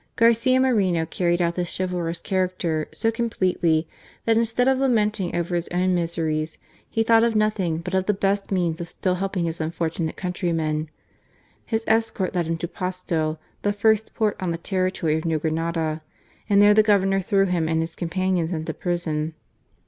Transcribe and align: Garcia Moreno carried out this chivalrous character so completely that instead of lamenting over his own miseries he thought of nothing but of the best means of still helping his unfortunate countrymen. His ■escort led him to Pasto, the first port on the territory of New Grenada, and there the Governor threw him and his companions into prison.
Garcia 0.15 0.59
Moreno 0.59 1.05
carried 1.05 1.43
out 1.43 1.53
this 1.53 1.69
chivalrous 1.77 2.19
character 2.21 2.87
so 2.91 3.11
completely 3.11 3.87
that 4.25 4.35
instead 4.35 4.67
of 4.67 4.79
lamenting 4.79 5.35
over 5.35 5.53
his 5.55 5.67
own 5.67 5.93
miseries 5.93 6.57
he 6.89 7.03
thought 7.03 7.23
of 7.23 7.35
nothing 7.35 7.77
but 7.77 7.93
of 7.93 8.07
the 8.07 8.13
best 8.15 8.51
means 8.51 8.81
of 8.81 8.87
still 8.87 9.13
helping 9.13 9.45
his 9.45 9.61
unfortunate 9.61 10.17
countrymen. 10.17 10.89
His 11.67 11.85
■escort 11.85 12.33
led 12.33 12.47
him 12.47 12.57
to 12.57 12.67
Pasto, 12.67 13.37
the 13.61 13.71
first 13.73 14.11
port 14.15 14.35
on 14.39 14.49
the 14.49 14.57
territory 14.57 15.17
of 15.19 15.25
New 15.25 15.37
Grenada, 15.37 16.01
and 16.49 16.63
there 16.63 16.73
the 16.73 16.81
Governor 16.81 17.21
threw 17.21 17.45
him 17.45 17.69
and 17.69 17.79
his 17.79 17.95
companions 17.95 18.51
into 18.51 18.73
prison. 18.73 19.35